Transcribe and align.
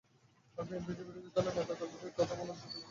আর 0.57 0.63
বিএনপিসহ 0.67 1.03
বিরোধী 1.07 1.29
দলের 1.35 1.53
নেতা 1.57 1.73
কর্মীদের 1.79 2.11
কথা 2.17 2.33
বলার 2.35 2.55
সুযোগ 2.55 2.59
দিচ্ছে 2.59 2.67
না। 2.67 2.79